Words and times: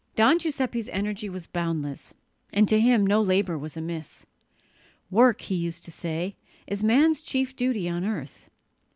Don 0.15 0.39
Giuseppe's 0.39 0.89
energy 0.89 1.29
was 1.29 1.45
boundless, 1.45 2.15
and 2.51 2.67
to 2.67 2.79
him 2.79 3.05
no 3.05 3.21
labour 3.21 3.55
was 3.55 3.77
amiss. 3.77 4.25
"Work," 5.11 5.41
he 5.41 5.53
used 5.53 5.83
to 5.83 5.91
say, 5.91 6.37
"is 6.65 6.83
man's 6.83 7.21
chief 7.21 7.55
duty 7.55 7.87
on 7.87 8.03
earth." 8.03 8.49